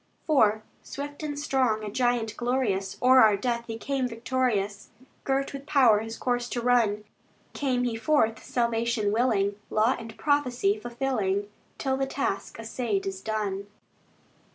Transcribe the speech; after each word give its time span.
IV 0.27 0.63
Swift 0.81 1.21
and 1.21 1.37
strong, 1.37 1.83
a 1.83 1.91
giant 1.91 2.35
glorious, 2.35 2.97
O'er 3.03 3.21
our 3.21 3.37
death 3.37 3.65
He 3.67 3.77
came 3.77 4.07
victorious, 4.07 4.89
Girt 5.25 5.53
with 5.53 5.67
power 5.67 5.99
His 5.99 6.17
course 6.17 6.49
to 6.49 6.59
run. 6.59 7.03
Came 7.53 7.83
he 7.83 7.95
forth 7.95 8.43
salvation 8.43 9.11
willing, 9.11 9.57
Law 9.69 9.95
and 9.99 10.17
prophecy 10.17 10.75
fulfilling, 10.79 11.51
Till 11.77 11.97
the 11.97 12.07
task 12.07 12.57
assayed 12.57 13.05
is 13.05 13.21
done. 13.21 13.67